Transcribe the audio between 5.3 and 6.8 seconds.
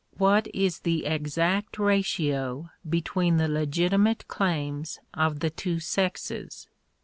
the two sexes